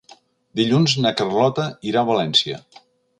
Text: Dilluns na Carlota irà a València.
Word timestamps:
Dilluns 0.59 0.95
na 1.05 1.11
Carlota 1.19 1.65
irà 1.91 2.01
a 2.03 2.09
València. 2.11 2.59